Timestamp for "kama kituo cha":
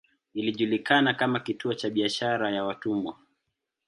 1.13-1.89